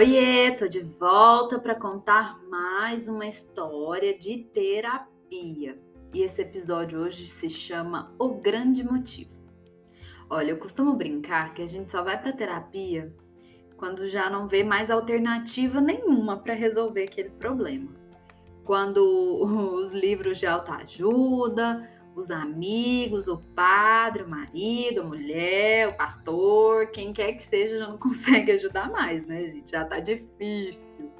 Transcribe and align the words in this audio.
Oiê, 0.00 0.50
tô 0.52 0.66
de 0.66 0.80
volta 0.80 1.58
para 1.58 1.74
contar 1.74 2.42
mais 2.48 3.06
uma 3.06 3.26
história 3.26 4.16
de 4.18 4.38
terapia. 4.38 5.78
E 6.14 6.22
esse 6.22 6.40
episódio 6.40 7.00
hoje 7.00 7.26
se 7.26 7.50
chama 7.50 8.10
O 8.18 8.30
Grande 8.30 8.82
Motivo. 8.82 9.38
Olha, 10.30 10.52
eu 10.52 10.56
costumo 10.56 10.94
brincar 10.94 11.52
que 11.52 11.60
a 11.60 11.66
gente 11.66 11.92
só 11.92 12.02
vai 12.02 12.18
para 12.18 12.32
terapia 12.32 13.14
quando 13.76 14.06
já 14.06 14.30
não 14.30 14.48
vê 14.48 14.64
mais 14.64 14.90
alternativa 14.90 15.82
nenhuma 15.82 16.38
para 16.38 16.54
resolver 16.54 17.02
aquele 17.02 17.28
problema. 17.28 17.90
Quando 18.64 19.04
os 19.76 19.92
livros 19.92 20.38
de 20.38 20.46
autoajuda, 20.46 21.86
os 22.20 22.30
amigos, 22.30 23.26
o 23.26 23.38
padre, 23.38 24.22
o 24.22 24.28
marido, 24.28 25.00
a 25.00 25.04
mulher, 25.04 25.88
o 25.88 25.96
pastor, 25.96 26.86
quem 26.90 27.12
quer 27.12 27.32
que 27.32 27.42
seja, 27.42 27.78
já 27.78 27.88
não 27.88 27.96
consegue 27.98 28.52
ajudar 28.52 28.90
mais, 28.90 29.26
né, 29.26 29.42
gente? 29.42 29.70
Já 29.70 29.84
tá 29.84 29.98
difícil. 29.98 31.10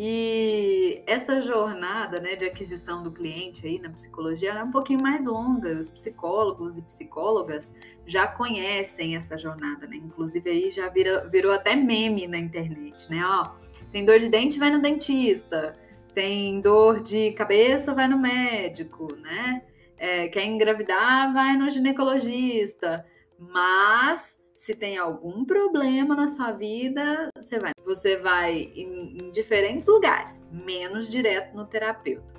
E 0.00 1.02
essa 1.08 1.42
jornada 1.42 2.20
né, 2.20 2.36
de 2.36 2.44
aquisição 2.44 3.02
do 3.02 3.10
cliente 3.10 3.66
aí 3.66 3.80
na 3.80 3.90
psicologia 3.90 4.52
é 4.52 4.62
um 4.62 4.70
pouquinho 4.70 5.02
mais 5.02 5.24
longa. 5.24 5.76
Os 5.76 5.90
psicólogos 5.90 6.78
e 6.78 6.82
psicólogas 6.82 7.74
já 8.06 8.26
conhecem 8.28 9.16
essa 9.16 9.36
jornada, 9.36 9.88
né? 9.88 9.96
Inclusive 9.96 10.48
aí 10.48 10.70
já 10.70 10.88
vira, 10.88 11.26
virou 11.26 11.52
até 11.52 11.74
meme 11.74 12.28
na 12.28 12.38
internet, 12.38 13.10
né? 13.10 13.20
Ó, 13.24 13.50
tem 13.90 14.04
dor 14.04 14.20
de 14.20 14.28
dente, 14.28 14.58
vai 14.58 14.70
no 14.70 14.80
dentista. 14.80 15.76
Tem 16.14 16.60
dor 16.60 17.00
de 17.00 17.32
cabeça, 17.32 17.92
vai 17.92 18.06
no 18.06 18.18
médico, 18.18 19.12
né? 19.16 19.62
É, 19.98 20.28
quer 20.28 20.44
engravidar, 20.44 21.32
vai 21.32 21.56
no 21.56 21.68
ginecologista. 21.68 23.04
Mas 23.38 24.38
se 24.56 24.74
tem 24.74 24.98
algum 24.98 25.44
problema 25.44 26.14
na 26.14 26.28
sua 26.28 26.52
vida, 26.52 27.30
você 27.36 27.58
vai, 27.58 27.72
você 27.84 28.16
vai 28.16 28.72
em, 28.74 29.18
em 29.18 29.30
diferentes 29.30 29.86
lugares, 29.86 30.42
menos 30.50 31.08
direto 31.08 31.56
no 31.56 31.64
terapeuta. 31.64 32.38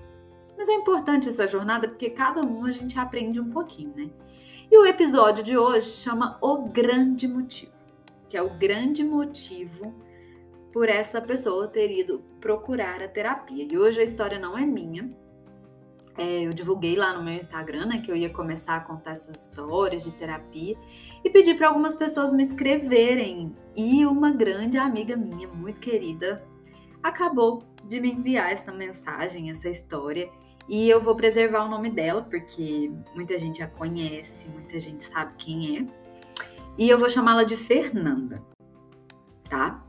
Mas 0.58 0.68
é 0.68 0.74
importante 0.74 1.30
essa 1.30 1.48
jornada 1.48 1.88
porque 1.88 2.10
cada 2.10 2.42
um 2.42 2.66
a 2.66 2.72
gente 2.72 3.00
aprende 3.00 3.40
um 3.40 3.50
pouquinho, 3.50 3.94
né? 3.96 4.10
E 4.70 4.78
o 4.78 4.86
episódio 4.86 5.44
de 5.44 5.58
hoje 5.58 5.90
chama 5.90 6.38
O 6.42 6.68
Grande 6.68 7.28
Motivo, 7.28 7.72
que 8.28 8.38
é 8.38 8.42
o 8.42 8.50
grande 8.50 9.04
motivo 9.04 9.96
por 10.72 10.88
essa 10.88 11.20
pessoa 11.20 11.68
ter 11.68 11.90
ido 11.92 12.20
procurar 12.40 13.02
a 13.02 13.08
terapia. 13.08 13.66
E 13.68 13.78
hoje 13.78 14.02
a 14.02 14.04
história 14.04 14.38
não 14.38 14.58
é 14.58 14.66
minha, 14.66 15.10
é, 16.20 16.42
eu 16.46 16.52
divulguei 16.52 16.98
lá 16.98 17.18
no 17.18 17.24
meu 17.24 17.34
Instagram, 17.34 17.86
né, 17.86 18.02
que 18.02 18.12
eu 18.12 18.16
ia 18.16 18.30
começar 18.30 18.76
a 18.76 18.82
contar 18.82 19.12
essas 19.12 19.44
histórias 19.44 20.04
de 20.04 20.12
terapia 20.12 20.78
e 21.24 21.30
pedi 21.30 21.54
para 21.54 21.70
algumas 21.70 21.96
pessoas 21.96 22.34
me 22.34 22.44
escreverem. 22.44 23.56
E 23.76 24.06
uma 24.06 24.30
grande 24.30 24.78
amiga 24.78 25.16
minha, 25.16 25.48
muito 25.48 25.80
querida, 25.80 26.44
acabou 27.02 27.64
de 27.86 28.02
me 28.02 28.12
enviar 28.12 28.52
essa 28.52 28.72
mensagem, 28.72 29.50
essa 29.50 29.70
história. 29.70 30.30
E 30.68 30.90
eu 30.90 31.00
vou 31.00 31.16
preservar 31.16 31.64
o 31.64 31.70
nome 31.70 31.90
dela, 31.90 32.22
porque 32.22 32.92
muita 33.16 33.38
gente 33.38 33.64
a 33.64 33.68
conhece, 33.68 34.50
muita 34.50 34.78
gente 34.78 35.06
sabe 35.06 35.34
quem 35.38 35.78
é. 35.78 35.86
E 36.78 36.90
eu 36.90 36.98
vou 37.00 37.10
chamá-la 37.10 37.44
de 37.44 37.56
Fernanda, 37.56 38.44
tá? 39.50 39.84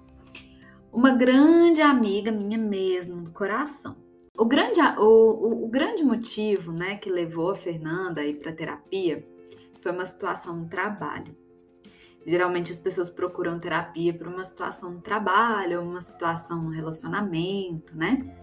Uma 0.93 1.11
grande 1.11 1.83
amiga 1.83 2.31
minha 2.31 2.57
mesmo, 2.57 3.23
do 3.23 3.33
coração. 3.33 3.97
O 4.41 4.47
grande, 4.47 4.81
o, 4.97 5.03
o, 5.03 5.65
o 5.67 5.69
grande 5.69 6.03
motivo 6.03 6.73
né, 6.73 6.97
que 6.97 7.11
levou 7.11 7.51
a 7.51 7.55
Fernanda 7.55 8.23
a 8.23 8.35
para 8.35 8.51
terapia 8.51 9.23
foi 9.83 9.93
uma 9.93 10.07
situação 10.07 10.57
no 10.57 10.67
trabalho. 10.67 11.37
Geralmente 12.27 12.73
as 12.73 12.81
pessoas 12.81 13.11
procuram 13.11 13.61
terapia 13.61 14.15
por 14.15 14.27
uma 14.27 14.43
situação 14.47 14.93
no 14.93 15.03
trabalho, 15.03 15.83
uma 15.83 16.01
situação 16.01 16.63
no 16.63 16.71
relacionamento, 16.71 17.95
né? 17.95 18.35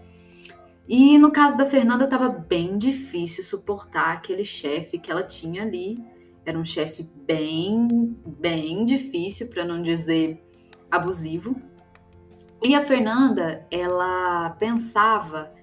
E 0.86 1.18
no 1.18 1.32
caso 1.32 1.56
da 1.56 1.64
Fernanda 1.64 2.04
estava 2.04 2.28
bem 2.28 2.78
difícil 2.78 3.42
suportar 3.42 4.12
aquele 4.12 4.44
chefe 4.44 5.00
que 5.00 5.10
ela 5.10 5.24
tinha 5.24 5.62
ali. 5.62 5.98
Era 6.46 6.56
um 6.56 6.64
chefe 6.64 7.10
bem, 7.26 8.16
bem 8.24 8.84
difícil, 8.84 9.48
para 9.48 9.64
não 9.64 9.82
dizer 9.82 10.40
abusivo. 10.88 11.60
E 12.62 12.76
a 12.76 12.86
Fernanda, 12.86 13.66
ela 13.68 14.50
pensava 14.50 15.57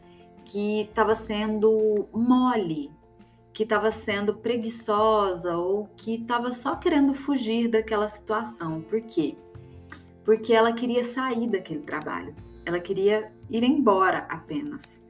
que 0.46 0.82
estava 0.82 1.16
sendo 1.16 2.08
mole, 2.14 2.92
que 3.52 3.64
estava 3.64 3.90
sendo 3.90 4.36
preguiçosa 4.36 5.58
ou 5.58 5.90
que 5.96 6.16
estava 6.16 6.52
só 6.52 6.76
querendo 6.76 7.14
fugir 7.14 7.68
daquela 7.68 8.08
situação. 8.08 8.82
Por 8.82 9.02
quê? 9.02 9.36
Porque 10.24 10.54
ela 10.54 10.74
queria 10.74 11.04
sair 11.04 11.48
daquele 11.50 11.82
trabalho, 11.82 12.36
ela 12.66 12.80
queria 12.80 13.32
ir 13.50 13.64
embora 13.64 14.20
apenas. 14.30 15.02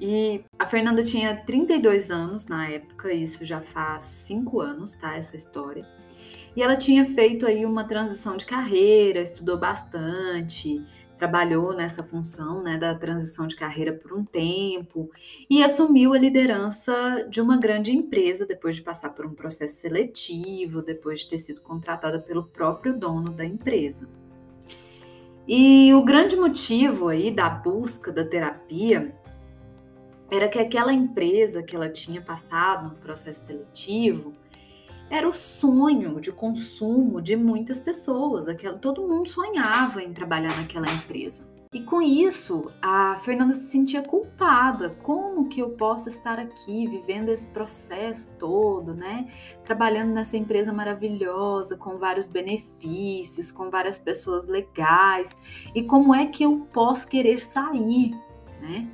E 0.00 0.44
a 0.58 0.66
Fernanda 0.66 1.02
tinha 1.02 1.44
32 1.44 2.10
anos 2.10 2.46
na 2.46 2.68
época, 2.68 3.12
isso 3.12 3.44
já 3.44 3.60
faz 3.60 4.04
5 4.04 4.60
anos, 4.60 4.94
tá? 4.94 5.16
Essa 5.16 5.36
história. 5.36 5.86
E 6.56 6.62
ela 6.62 6.76
tinha 6.76 7.06
feito 7.06 7.46
aí 7.46 7.64
uma 7.64 7.84
transição 7.84 8.36
de 8.36 8.44
carreira, 8.44 9.20
estudou 9.20 9.58
bastante, 9.58 10.84
trabalhou 11.22 11.72
nessa 11.72 12.02
função 12.02 12.64
né, 12.64 12.76
da 12.76 12.96
transição 12.96 13.46
de 13.46 13.54
carreira 13.54 13.92
por 13.92 14.12
um 14.12 14.24
tempo 14.24 15.08
e 15.48 15.62
assumiu 15.62 16.14
a 16.14 16.18
liderança 16.18 17.24
de 17.30 17.40
uma 17.40 17.56
grande 17.56 17.92
empresa 17.92 18.44
depois 18.44 18.74
de 18.74 18.82
passar 18.82 19.10
por 19.10 19.24
um 19.24 19.32
processo 19.32 19.76
seletivo, 19.76 20.82
depois 20.82 21.20
de 21.20 21.28
ter 21.28 21.38
sido 21.38 21.60
contratada 21.60 22.18
pelo 22.18 22.42
próprio 22.42 22.98
dono 22.98 23.30
da 23.30 23.44
empresa. 23.44 24.08
E 25.46 25.94
o 25.94 26.02
grande 26.04 26.34
motivo 26.34 27.06
aí 27.06 27.30
da 27.30 27.48
busca 27.48 28.10
da 28.10 28.24
terapia 28.24 29.14
era 30.28 30.48
que 30.48 30.58
aquela 30.58 30.92
empresa 30.92 31.62
que 31.62 31.76
ela 31.76 31.88
tinha 31.88 32.20
passado 32.20 32.88
no 32.88 32.96
processo 32.96 33.44
seletivo 33.44 34.34
era 35.12 35.28
o 35.28 35.34
sonho 35.34 36.18
de 36.22 36.32
consumo 36.32 37.20
de 37.20 37.36
muitas 37.36 37.78
pessoas. 37.78 38.48
Aquela, 38.48 38.78
todo 38.78 39.06
mundo 39.06 39.28
sonhava 39.28 40.02
em 40.02 40.10
trabalhar 40.10 40.56
naquela 40.56 40.86
empresa. 40.90 41.46
E 41.70 41.80
com 41.80 42.00
isso, 42.00 42.70
a 42.80 43.16
Fernanda 43.16 43.52
se 43.52 43.70
sentia 43.70 44.00
culpada. 44.00 44.96
Como 45.02 45.50
que 45.50 45.60
eu 45.60 45.70
posso 45.70 46.08
estar 46.08 46.38
aqui 46.38 46.86
vivendo 46.86 47.28
esse 47.28 47.46
processo 47.48 48.30
todo, 48.38 48.94
né? 48.94 49.30
Trabalhando 49.64 50.14
nessa 50.14 50.38
empresa 50.38 50.72
maravilhosa, 50.72 51.76
com 51.76 51.98
vários 51.98 52.26
benefícios, 52.26 53.52
com 53.52 53.68
várias 53.68 53.98
pessoas 53.98 54.46
legais. 54.46 55.36
E 55.74 55.82
como 55.82 56.14
é 56.14 56.24
que 56.24 56.42
eu 56.42 56.66
posso 56.72 57.06
querer 57.06 57.42
sair, 57.42 58.12
né? 58.62 58.88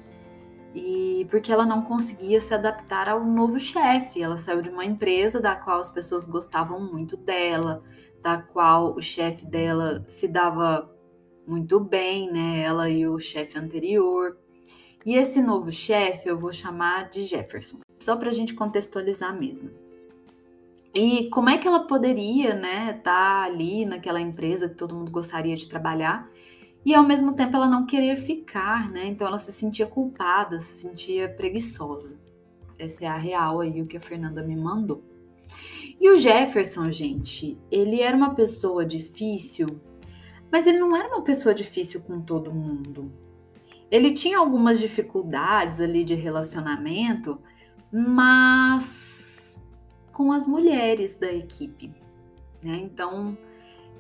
E 0.79 1.25
porque 1.27 1.53
ela 1.53 1.67
não 1.67 1.83
conseguia 1.83 2.41
se 2.41 2.55
adaptar 2.55 3.09
ao 3.09 3.25
novo 3.25 3.59
chefe. 3.59 4.23
Ela 4.23 4.39
saiu 4.39 4.63
de 4.63 4.69
uma 4.69 4.85
empresa 4.85 5.41
da 5.41 5.57
qual 5.57 5.81
as 5.81 5.91
pessoas 5.91 6.27
gostavam 6.27 6.81
muito 6.81 7.17
dela, 7.17 7.83
da 8.23 8.41
qual 8.41 8.95
o 8.95 9.03
chefe 9.03 9.45
dela 9.45 10.05
se 10.09 10.29
dava 10.29 10.91
muito 11.47 11.81
bem, 11.81 12.31
né? 12.31 12.61
Ela 12.61 12.89
e 12.89 13.07
o 13.07 13.19
chefe 13.19 13.59
anterior. 13.59 14.37
E 15.05 15.15
esse 15.15 15.43
novo 15.43 15.73
chefe 15.73 16.29
eu 16.29 16.39
vou 16.39 16.53
chamar 16.53 17.09
de 17.09 17.25
Jefferson, 17.25 17.79
só 17.99 18.17
para 18.17 18.31
a 18.31 18.33
gente 18.33 18.55
contextualizar 18.55 19.39
mesmo. 19.39 19.71
E 20.95 21.29
como 21.31 21.49
é 21.49 21.59
que 21.59 21.69
ela 21.69 21.87
poderia, 21.87 22.55
né, 22.55 22.97
estar 22.97 23.03
tá 23.03 23.43
ali 23.43 23.85
naquela 23.85 24.21
empresa 24.21 24.69
que 24.69 24.75
todo 24.75 24.95
mundo 24.95 25.11
gostaria 25.11 25.55
de 25.55 25.69
trabalhar 25.69 26.29
e 26.85 26.95
ao 26.95 27.05
mesmo 27.05 27.33
tempo 27.35 27.57
ela 27.57 27.69
não 27.69 27.87
queria 27.87 28.17
ficar, 28.17 28.91
né? 28.91 29.07
Então 29.07 29.27
ela 29.27 29.39
se 29.39 29.53
sentia 29.53 29.87
culpada, 29.87 30.61
se 30.61 30.81
sentia 30.81 31.29
preguiçosa. 31.29 32.19
Essa 32.79 33.05
é 33.05 33.09
a 33.09 33.17
real 33.17 33.61
aí 33.61 33.83
o 33.83 33.87
que 33.87 33.97
a 33.97 34.01
Fernanda 34.01 34.43
me 34.43 34.57
mandou. 34.57 35.03
E 36.01 36.09
o 36.11 36.19
Jefferson, 36.19 36.91
gente, 36.91 37.59
ele 37.71 38.01
era 38.01 38.17
uma 38.17 38.35
pessoa 38.35 38.87
difícil, 38.87 39.81
mas 40.51 40.67
ele 40.67 40.79
não 40.79 40.97
era 40.97 41.09
uma 41.09 41.23
pessoa 41.23 41.55
difícil 41.55 42.01
com 42.01 42.21
todo 42.21 42.55
mundo. 42.55 43.13
Ele 43.91 44.13
tinha 44.13 44.39
algumas 44.39 44.79
dificuldades 44.79 45.81
ali 45.81 46.05
de 46.05 46.15
relacionamento, 46.15 47.41
mas 47.93 49.59
com 50.13 50.31
as 50.31 50.47
mulheres 50.47 51.17
da 51.17 51.33
equipe, 51.33 51.93
né? 52.63 52.77
Então, 52.77 53.37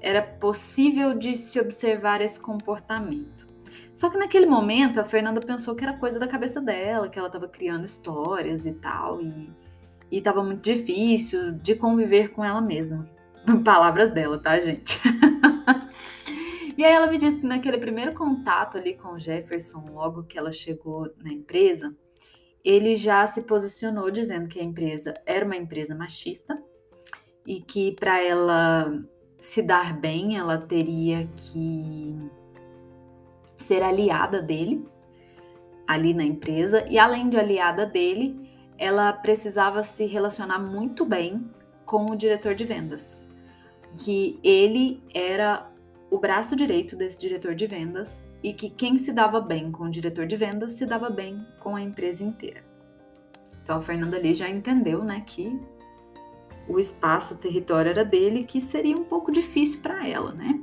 era 0.01 0.23
possível 0.23 1.15
de 1.15 1.35
se 1.35 1.61
observar 1.61 2.21
esse 2.21 2.41
comportamento. 2.41 3.49
Só 3.95 4.09
que 4.09 4.17
naquele 4.17 4.47
momento 4.47 5.01
a 5.01 5.05
Fernanda 5.05 5.41
pensou 5.41 5.75
que 5.75 5.83
era 5.83 5.97
coisa 5.97 6.19
da 6.19 6.29
cabeça 6.29 6.61
dela, 6.61 7.09
que 7.09 7.19
ela 7.19 7.29
estava 7.29 7.49
criando 7.49 7.85
histórias 7.85 8.65
e 8.65 8.73
tal, 8.73 9.21
e 9.21 9.53
estava 10.11 10.43
muito 10.43 10.63
difícil 10.63 11.53
de 11.53 11.75
conviver 11.75 12.31
com 12.31 12.45
ela 12.45 12.61
mesma. 12.61 13.09
Palavras 13.65 14.11
dela, 14.11 14.39
tá, 14.39 14.61
gente? 14.61 15.01
e 16.79 16.85
aí 16.85 16.93
ela 16.93 17.09
me 17.09 17.19
disse 17.19 17.41
que 17.41 17.47
naquele 17.47 17.79
primeiro 17.79 18.15
contato 18.15 18.79
ali 18.79 18.95
com 18.95 19.15
o 19.15 19.19
Jefferson, 19.19 19.85
logo 19.91 20.23
que 20.23 20.39
ela 20.39 20.53
chegou 20.53 21.13
na 21.23 21.33
empresa, 21.33 21.93
ele 22.65 22.95
já 22.97 23.27
se 23.27 23.43
posicionou 23.43 24.11
dizendo 24.11 24.49
que 24.49 24.61
a 24.61 24.63
empresa 24.63 25.15
era 25.27 25.45
uma 25.45 25.57
empresa 25.57 25.95
machista 25.95 26.63
e 27.47 27.61
que 27.61 27.93
para 27.93 28.23
ela 28.23 28.93
se 29.41 29.63
dar 29.63 29.99
bem, 29.99 30.37
ela 30.37 30.59
teria 30.59 31.29
que 31.35 32.17
ser 33.57 33.83
aliada 33.83 34.43
dele 34.43 34.87
ali 35.87 36.13
na 36.13 36.25
empresa 36.25 36.85
e 36.89 36.99
além 36.99 37.29
de 37.29 37.39
aliada 37.39 37.87
dele, 37.87 38.49
ela 38.77 39.13
precisava 39.13 39.83
se 39.83 40.07
relacionar 40.07 40.59
muito 40.59 41.05
bem 41.05 41.51
com 41.85 42.11
o 42.11 42.17
diretor 42.17 42.55
de 42.55 42.65
vendas, 42.65 43.25
que 43.97 44.39
ele 44.45 45.03
era 45.15 45.71
o 46.11 46.19
braço 46.19 46.55
direito 46.55 46.95
desse 46.95 47.19
diretor 47.19 47.55
de 47.55 47.67
vendas 47.67 48.25
e 48.43 48.53
que 48.53 48.71
quem 48.71 48.99
se 48.99 49.13
dava 49.13 49.41
bem 49.41 49.73
com 49.73 49.85
o 49.85 49.91
diretor 49.91 50.27
de 50.27 50.37
vendas 50.37 50.73
se 50.73 50.87
dava 50.87 51.11
bem 51.11 51.45
com 51.59 51.75
a 51.75 51.83
empresa 51.83 52.23
inteira. 52.23 52.63
Então 53.63 53.79
a 53.79 53.81
Fernanda 53.81 54.17
ali 54.17 54.35
já 54.35 54.49
entendeu, 54.49 55.03
né, 55.03 55.23
que 55.27 55.59
o 56.69 56.79
espaço, 56.79 57.35
o 57.35 57.39
território 57.39 57.91
era 57.91 58.05
dele, 58.05 58.45
que 58.45 58.61
seria 58.61 58.97
um 58.97 59.05
pouco 59.05 59.33
difícil 59.33 59.81
para 59.81 60.07
ela, 60.07 60.33
né? 60.33 60.61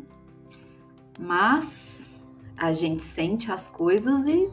Mas 1.19 2.15
a 2.55 2.71
gente 2.71 3.01
sente 3.01 3.51
as 3.51 3.67
coisas 3.67 4.27
e 4.27 4.49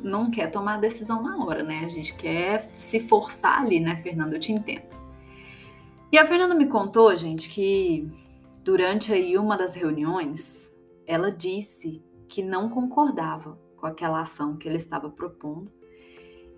não 0.00 0.30
quer 0.30 0.50
tomar 0.50 0.74
a 0.74 0.80
decisão 0.80 1.22
na 1.22 1.44
hora, 1.44 1.62
né? 1.62 1.82
A 1.84 1.88
gente 1.88 2.14
quer 2.14 2.70
se 2.76 3.00
forçar 3.00 3.60
ali, 3.60 3.80
né, 3.80 3.96
Fernanda? 3.96 4.36
Eu 4.36 4.40
te 4.40 4.52
entendo. 4.52 4.86
E 6.10 6.18
a 6.18 6.26
Fernanda 6.26 6.54
me 6.54 6.66
contou, 6.66 7.14
gente, 7.16 7.48
que 7.48 8.08
durante 8.62 9.12
aí 9.12 9.36
uma 9.36 9.56
das 9.56 9.74
reuniões, 9.74 10.72
ela 11.06 11.30
disse 11.30 12.02
que 12.28 12.42
não 12.42 12.68
concordava 12.68 13.58
com 13.76 13.86
aquela 13.86 14.20
ação 14.20 14.56
que 14.56 14.68
ele 14.68 14.76
estava 14.76 15.10
propondo, 15.10 15.70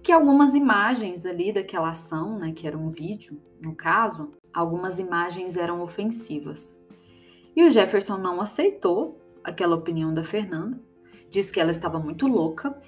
que 0.04 0.12
algumas 0.12 0.54
imagens 0.54 1.26
ali 1.26 1.52
daquela 1.52 1.90
ação, 1.90 2.38
né, 2.38 2.52
que 2.52 2.68
era 2.68 2.78
um 2.78 2.88
vídeo, 2.88 3.42
no 3.60 3.74
caso, 3.74 4.30
algumas 4.52 5.00
imagens 5.00 5.56
eram 5.56 5.82
ofensivas. 5.82 6.78
E 7.56 7.64
o 7.64 7.70
Jefferson 7.70 8.18
não 8.18 8.40
aceitou 8.40 9.20
aquela 9.42 9.74
opinião 9.74 10.14
da 10.14 10.22
Fernanda, 10.22 10.80
disse 11.28 11.52
que 11.52 11.58
ela 11.58 11.72
estava 11.72 11.98
muito 11.98 12.28
louca 12.28 12.80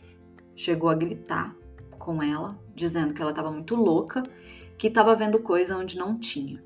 chegou 0.56 0.88
a 0.88 0.94
gritar 0.94 1.54
com 1.98 2.22
ela, 2.22 2.58
dizendo 2.74 3.12
que 3.12 3.20
ela 3.20 3.30
estava 3.30 3.52
muito 3.52 3.76
louca, 3.76 4.22
que 4.78 4.88
estava 4.88 5.14
vendo 5.14 5.38
coisa 5.40 5.76
onde 5.76 5.98
não 5.98 6.18
tinha. 6.18 6.64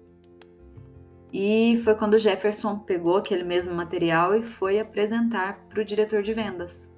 E 1.33 1.77
foi 1.85 1.95
quando 1.95 2.15
o 2.15 2.19
Jefferson 2.19 2.79
pegou 2.79 3.17
aquele 3.17 3.45
mesmo 3.45 3.75
material 3.75 4.35
e 4.35 4.43
foi 4.43 4.81
apresentar 4.81 5.67
para 5.69 5.81
o 5.81 5.85
diretor 5.85 6.23
de 6.23 6.33
vendas. 6.33 6.90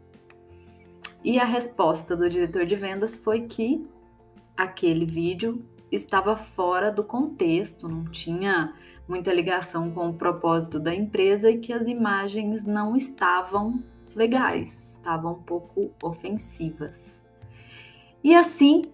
E 1.25 1.39
a 1.39 1.45
resposta 1.45 2.17
do 2.17 2.29
diretor 2.29 2.67
de 2.67 2.75
vendas 2.75 3.17
foi 3.17 3.43
que 3.43 3.87
aquele 4.57 5.05
vídeo 5.05 5.65
estava 5.91 6.37
fora 6.37 6.91
do 6.91 7.05
contexto, 7.05 7.89
não 7.89 8.05
tinha 8.05 8.75
muita 9.07 9.33
ligação 9.33 9.91
com 9.91 10.09
o 10.09 10.15
propósito 10.15 10.81
da 10.81 10.95
empresa 10.95 11.51
e 11.51 11.59
que 11.59 11.73
as 11.73 11.87
imagens 11.87 12.65
não 12.65 12.97
estavam 12.97 13.83
legais 14.15 14.93
estavam 15.03 15.33
um 15.33 15.43
pouco 15.43 15.91
ofensivas. 16.01 17.21
E 18.23 18.35
assim, 18.35 18.85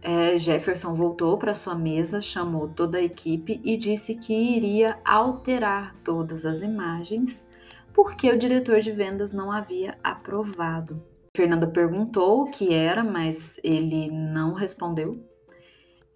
é, 0.00 0.38
Jefferson 0.38 0.94
voltou 0.94 1.36
para 1.36 1.54
sua 1.54 1.74
mesa, 1.74 2.20
chamou 2.20 2.68
toda 2.68 2.96
a 2.96 3.02
equipe 3.02 3.60
e 3.62 3.76
disse 3.76 4.14
que 4.14 4.32
iria 4.32 4.98
alterar 5.04 5.94
todas 6.02 6.46
as 6.46 6.62
imagens 6.62 7.44
porque 7.92 8.28
o 8.30 8.38
diretor 8.38 8.80
de 8.80 8.90
vendas 8.90 9.32
não 9.32 9.52
havia 9.52 9.96
aprovado. 10.02 11.00
Fernanda 11.36 11.66
perguntou 11.66 12.42
o 12.42 12.50
que 12.50 12.72
era, 12.72 13.02
mas 13.02 13.58
ele 13.64 14.10
não 14.10 14.52
respondeu. 14.52 15.18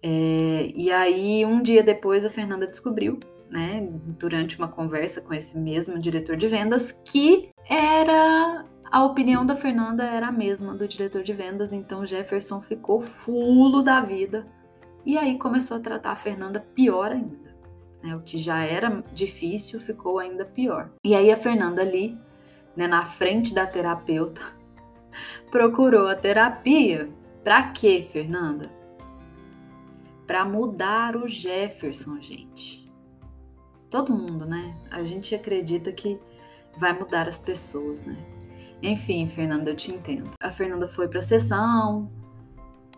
É, 0.01 0.71
e 0.73 0.89
aí, 0.91 1.45
um 1.45 1.61
dia 1.61 1.83
depois, 1.83 2.25
a 2.25 2.29
Fernanda 2.29 2.65
descobriu, 2.65 3.19
né, 3.49 3.85
durante 4.17 4.57
uma 4.57 4.69
conversa 4.69 5.19
com 5.19 5.33
esse 5.33 5.57
mesmo 5.57 5.99
diretor 5.99 6.37
de 6.37 6.47
vendas, 6.47 6.91
que 6.91 7.49
era 7.69 8.65
a 8.91 9.03
opinião 9.03 9.45
da 9.45 9.55
Fernanda 9.55 10.03
era 10.03 10.27
a 10.27 10.31
mesma 10.31 10.73
do 10.73 10.87
diretor 10.87 11.21
de 11.21 11.33
vendas, 11.33 11.73
então 11.73 12.05
Jefferson 12.05 12.61
ficou 12.61 13.01
fulo 13.01 13.83
da 13.83 14.01
vida 14.01 14.47
e 15.05 15.17
aí 15.17 15.37
começou 15.37 15.77
a 15.77 15.79
tratar 15.79 16.11
a 16.11 16.15
Fernanda 16.15 16.59
pior 16.73 17.11
ainda. 17.11 17.55
Né? 18.01 18.15
O 18.15 18.21
que 18.21 18.37
já 18.37 18.63
era 18.63 19.03
difícil 19.13 19.79
ficou 19.79 20.17
ainda 20.17 20.45
pior. 20.45 20.89
E 21.03 21.13
aí 21.13 21.31
a 21.31 21.37
Fernanda 21.37 21.81
ali, 21.81 22.17
né, 22.75 22.87
na 22.87 23.03
frente 23.03 23.53
da 23.53 23.67
terapeuta, 23.67 24.41
procurou 25.49 26.07
a 26.07 26.15
terapia. 26.15 27.09
Pra 27.43 27.71
quê, 27.71 28.07
Fernanda? 28.11 28.69
Para 30.27 30.45
mudar 30.45 31.15
o 31.15 31.27
Jefferson, 31.27 32.19
gente. 32.21 32.87
Todo 33.89 34.13
mundo, 34.13 34.45
né? 34.45 34.77
A 34.91 35.03
gente 35.03 35.33
acredita 35.33 35.91
que 35.91 36.19
vai 36.77 36.93
mudar 36.93 37.27
as 37.27 37.37
pessoas, 37.37 38.05
né? 38.05 38.17
Enfim, 38.81 39.27
Fernanda, 39.27 39.71
eu 39.71 39.75
te 39.75 39.91
entendo. 39.91 40.31
A 40.39 40.51
Fernanda 40.51 40.87
foi 40.87 41.07
para 41.07 41.19
a 41.19 41.23
sessão, 41.23 42.09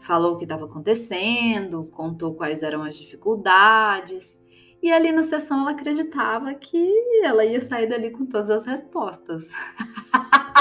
falou 0.01 0.33
o 0.33 0.37
que 0.37 0.43
estava 0.43 0.65
acontecendo, 0.65 1.85
contou 1.85 2.33
quais 2.35 2.61
eram 2.61 2.83
as 2.83 2.95
dificuldades. 2.95 4.39
E 4.81 4.91
ali 4.91 5.11
na 5.11 5.23
sessão 5.23 5.61
ela 5.61 5.71
acreditava 5.71 6.53
que 6.53 6.91
ela 7.23 7.45
ia 7.45 7.65
sair 7.65 7.87
dali 7.87 8.11
com 8.11 8.25
todas 8.25 8.49
as 8.49 8.65
respostas. 8.65 9.47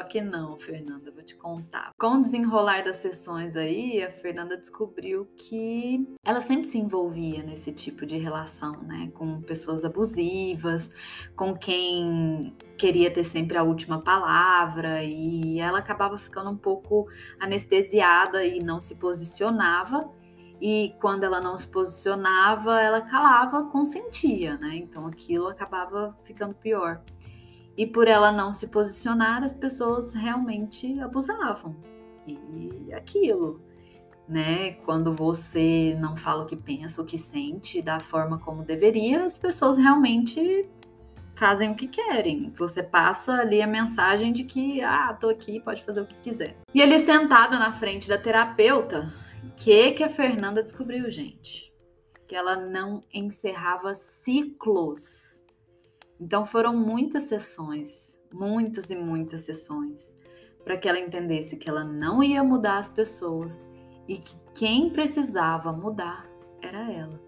Só 0.00 0.04
que 0.04 0.22
não, 0.22 0.58
Fernanda, 0.58 1.10
vou 1.10 1.22
te 1.22 1.36
contar. 1.36 1.90
Com 2.00 2.14
o 2.14 2.22
desenrolar 2.22 2.82
das 2.82 2.96
sessões 2.96 3.54
aí, 3.54 4.02
a 4.02 4.10
Fernanda 4.10 4.56
descobriu 4.56 5.28
que 5.36 6.08
ela 6.24 6.40
sempre 6.40 6.68
se 6.68 6.78
envolvia 6.78 7.42
nesse 7.42 7.70
tipo 7.70 8.06
de 8.06 8.16
relação, 8.16 8.82
né? 8.82 9.10
Com 9.12 9.42
pessoas 9.42 9.84
abusivas, 9.84 10.88
com 11.36 11.54
quem 11.54 12.56
queria 12.78 13.10
ter 13.10 13.24
sempre 13.24 13.58
a 13.58 13.62
última 13.62 14.00
palavra 14.00 15.04
e 15.04 15.60
ela 15.60 15.80
acabava 15.80 16.16
ficando 16.16 16.48
um 16.48 16.56
pouco 16.56 17.06
anestesiada 17.38 18.42
e 18.42 18.58
não 18.58 18.80
se 18.80 18.94
posicionava. 18.94 20.10
E 20.58 20.94
quando 20.98 21.24
ela 21.24 21.42
não 21.42 21.58
se 21.58 21.68
posicionava, 21.68 22.80
ela 22.80 23.02
calava, 23.02 23.64
consentia, 23.64 24.56
né? 24.56 24.76
Então 24.76 25.06
aquilo 25.06 25.46
acabava 25.46 26.18
ficando 26.24 26.54
pior. 26.54 27.02
E 27.76 27.86
por 27.86 28.08
ela 28.08 28.30
não 28.30 28.52
se 28.52 28.66
posicionar, 28.66 29.42
as 29.42 29.54
pessoas 29.54 30.12
realmente 30.12 30.98
abusavam. 31.00 31.76
E 32.26 32.92
aquilo, 32.92 33.60
né? 34.28 34.72
Quando 34.84 35.12
você 35.12 35.96
não 35.98 36.16
fala 36.16 36.44
o 36.44 36.46
que 36.46 36.56
pensa, 36.56 37.02
o 37.02 37.04
que 37.04 37.18
sente, 37.18 37.80
da 37.82 38.00
forma 38.00 38.38
como 38.38 38.62
deveria, 38.62 39.24
as 39.24 39.38
pessoas 39.38 39.76
realmente 39.76 40.68
fazem 41.34 41.70
o 41.70 41.74
que 41.74 41.88
querem. 41.88 42.52
Você 42.56 42.82
passa 42.82 43.32
ali 43.32 43.62
a 43.62 43.66
mensagem 43.66 44.32
de 44.32 44.44
que, 44.44 44.82
ah, 44.82 45.16
tô 45.18 45.30
aqui, 45.30 45.58
pode 45.58 45.82
fazer 45.82 46.02
o 46.02 46.06
que 46.06 46.14
quiser. 46.16 46.56
E 46.74 46.82
ali 46.82 46.98
sentada 46.98 47.58
na 47.58 47.72
frente 47.72 48.08
da 48.08 48.18
terapeuta, 48.18 49.10
que 49.56 49.92
que 49.92 50.04
a 50.04 50.08
Fernanda 50.08 50.62
descobriu, 50.62 51.10
gente? 51.10 51.72
Que 52.28 52.36
ela 52.36 52.56
não 52.56 53.02
encerrava 53.12 53.94
ciclos 53.94 55.29
então 56.20 56.44
foram 56.44 56.76
muitas 56.76 57.24
sessões, 57.24 58.20
muitas 58.32 58.90
e 58.90 58.96
muitas 58.96 59.40
sessões, 59.40 60.12
para 60.62 60.76
que 60.76 60.86
ela 60.86 61.00
entendesse 61.00 61.56
que 61.56 61.68
ela 61.68 61.82
não 61.82 62.22
ia 62.22 62.44
mudar 62.44 62.78
as 62.78 62.90
pessoas 62.90 63.64
e 64.06 64.18
que 64.18 64.36
quem 64.54 64.90
precisava 64.90 65.72
mudar 65.72 66.28
era 66.60 66.92
ela. 66.92 67.18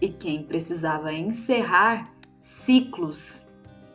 E 0.00 0.08
quem 0.08 0.44
precisava 0.44 1.12
encerrar 1.12 2.12
ciclos 2.38 3.46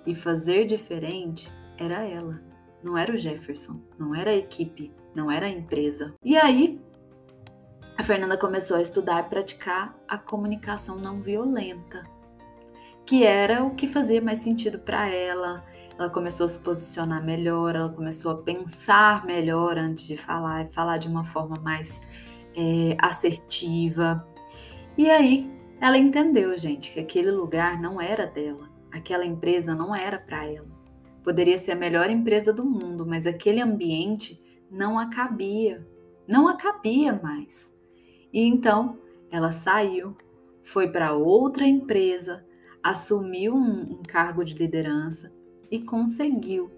e 0.06 0.14
fazer 0.14 0.66
diferente 0.66 1.52
era 1.78 2.08
ela. 2.08 2.40
Não 2.84 2.96
era 2.96 3.12
o 3.12 3.18
Jefferson, 3.18 3.82
não 3.98 4.14
era 4.14 4.30
a 4.30 4.36
equipe, 4.36 4.92
não 5.16 5.32
era 5.32 5.48
a 5.48 5.50
empresa. 5.50 6.14
E 6.24 6.38
aí, 6.38 6.80
a 7.98 8.04
Fernanda 8.04 8.38
começou 8.38 8.78
a 8.78 8.82
estudar 8.82 9.26
e 9.26 9.30
praticar 9.30 9.98
a 10.08 10.18
comunicação 10.18 10.98
não 10.98 11.20
violenta 11.22 12.06
que 13.08 13.24
era 13.24 13.64
o 13.64 13.74
que 13.74 13.88
fazia 13.88 14.22
mais 14.22 14.40
sentido 14.40 14.78
para 14.78 15.08
ela. 15.08 15.66
Ela 15.98 16.10
começou 16.10 16.46
a 16.46 16.50
se 16.50 16.60
posicionar 16.60 17.26
melhor, 17.26 17.74
ela 17.74 17.90
começou 17.90 18.32
a 18.32 18.38
pensar 18.44 19.26
melhor 19.26 19.78
antes 19.78 20.06
de 20.06 20.18
falar 20.18 20.66
e 20.66 20.74
falar 20.74 20.98
de 20.98 21.08
uma 21.08 21.24
forma 21.24 21.56
mais 21.56 22.02
é, 22.56 22.98
assertiva. 23.02 24.28
E 24.98 25.10
aí 25.10 25.50
ela 25.80 25.98
entendeu, 25.98 26.56
gente, 26.58 26.94
que 26.94 27.00
aquele 27.00 27.32
lugar 27.32 27.80
não 27.80 28.00
era 28.00 28.28
dela, 28.28 28.70
aquela 28.92 29.26
empresa 29.26 29.74
não 29.74 29.96
era 29.96 30.20
para 30.20 30.46
ela. 30.46 30.68
Poderia 31.24 31.58
ser 31.58 31.72
a 31.72 31.76
melhor 31.76 32.10
empresa 32.10 32.52
do 32.52 32.66
mundo, 32.66 33.06
mas 33.06 33.26
aquele 33.26 33.62
ambiente 33.62 34.44
não 34.70 35.00
a 35.00 35.10
cabia, 35.10 35.88
não 36.28 36.48
a 36.48 36.58
cabia 36.58 37.14
mais. 37.14 37.74
E 38.34 38.42
então 38.42 39.00
ela 39.32 39.52
saiu, 39.52 40.16
foi 40.62 40.90
para 40.90 41.14
outra 41.14 41.66
empresa, 41.66 42.46
assumiu 42.90 43.54
um, 43.54 44.00
um 44.00 44.04
cargo 44.04 44.46
de 44.46 44.54
liderança 44.54 45.32
e 45.70 45.80
conseguiu 45.80 46.72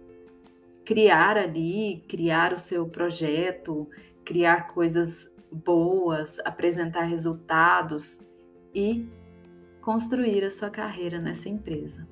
criar 0.83 1.37
ali, 1.37 2.03
criar 2.07 2.51
o 2.51 2.57
seu 2.57 2.87
projeto, 2.87 3.87
criar 4.25 4.73
coisas 4.73 5.31
boas, 5.51 6.39
apresentar 6.39 7.03
resultados 7.03 8.19
e 8.73 9.07
construir 9.81 10.43
a 10.43 10.49
sua 10.49 10.71
carreira 10.71 11.19
nessa 11.19 11.47
empresa. 11.47 12.07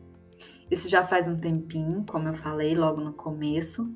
Isso 0.70 0.88
já 0.88 1.04
faz 1.04 1.28
um 1.28 1.38
tempinho, 1.38 2.06
como 2.08 2.28
eu 2.28 2.36
falei 2.36 2.76
logo 2.76 3.02
no 3.02 3.14
começo. 3.14 3.92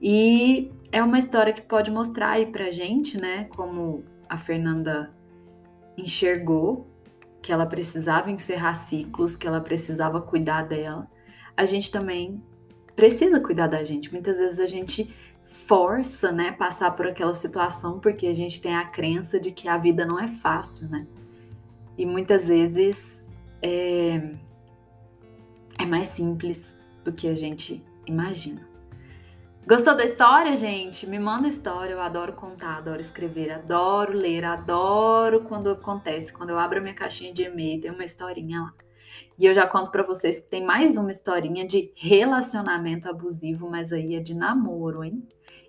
E 0.00 0.70
é 0.92 1.02
uma 1.02 1.18
história 1.18 1.52
que 1.52 1.62
pode 1.62 1.90
mostrar 1.90 2.30
aí 2.30 2.46
pra 2.46 2.70
gente, 2.70 3.18
né, 3.20 3.44
como 3.56 4.04
a 4.28 4.36
Fernanda 4.36 5.12
enxergou 5.96 6.91
que 7.42 7.52
ela 7.52 7.66
precisava 7.66 8.30
encerrar 8.30 8.74
ciclos, 8.74 9.34
que 9.34 9.46
ela 9.46 9.60
precisava 9.60 10.20
cuidar 10.20 10.62
dela. 10.62 11.10
A 11.56 11.66
gente 11.66 11.90
também 11.90 12.42
precisa 12.94 13.40
cuidar 13.40 13.66
da 13.66 13.82
gente. 13.82 14.12
Muitas 14.12 14.38
vezes 14.38 14.60
a 14.60 14.66
gente 14.66 15.12
força, 15.44 16.32
né, 16.32 16.52
passar 16.52 16.92
por 16.92 17.06
aquela 17.06 17.34
situação 17.34 18.00
porque 18.00 18.26
a 18.26 18.34
gente 18.34 18.60
tem 18.60 18.74
a 18.74 18.86
crença 18.86 19.38
de 19.38 19.50
que 19.50 19.68
a 19.68 19.76
vida 19.76 20.06
não 20.06 20.18
é 20.18 20.28
fácil, 20.28 20.88
né? 20.88 21.06
E 21.98 22.06
muitas 22.06 22.48
vezes 22.48 23.28
é, 23.60 24.34
é 25.78 25.84
mais 25.84 26.08
simples 26.08 26.76
do 27.04 27.12
que 27.12 27.28
a 27.28 27.34
gente 27.34 27.84
imagina. 28.06 28.71
Gostou 29.64 29.96
da 29.96 30.04
história, 30.04 30.56
gente? 30.56 31.06
Me 31.06 31.20
manda 31.20 31.46
história, 31.46 31.92
eu 31.92 32.00
adoro 32.00 32.32
contar, 32.32 32.78
adoro 32.78 33.00
escrever, 33.00 33.52
adoro 33.52 34.12
ler, 34.12 34.44
adoro 34.44 35.42
quando 35.42 35.70
acontece, 35.70 36.32
quando 36.32 36.50
eu 36.50 36.58
abro 36.58 36.82
minha 36.82 36.94
caixinha 36.94 37.32
de 37.32 37.44
e-mail, 37.44 37.80
tem 37.80 37.92
uma 37.92 38.04
historinha 38.04 38.60
lá. 38.60 38.72
E 39.38 39.46
eu 39.46 39.54
já 39.54 39.64
conto 39.64 39.92
para 39.92 40.02
vocês 40.02 40.40
que 40.40 40.46
tem 40.48 40.64
mais 40.64 40.96
uma 40.96 41.12
historinha 41.12 41.64
de 41.64 41.92
relacionamento 41.94 43.08
abusivo, 43.08 43.70
mas 43.70 43.92
aí 43.92 44.16
é 44.16 44.20
de 44.20 44.34
namoro, 44.34 45.04
hein? 45.04 45.22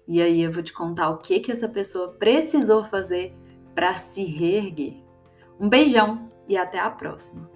E 0.07 0.19
aí 0.19 0.41
eu 0.41 0.51
vou 0.51 0.63
te 0.63 0.73
contar 0.73 1.11
o 1.11 1.19
que 1.19 1.39
que 1.39 1.51
essa 1.51 1.69
pessoa 1.69 2.13
precisou 2.13 2.83
fazer 2.85 3.31
para 3.75 3.93
se 3.95 4.23
reerguer. 4.23 4.95
Um 5.59 5.69
beijão 5.69 6.31
e 6.49 6.57
até 6.57 6.79
a 6.79 6.89
próxima. 6.89 7.52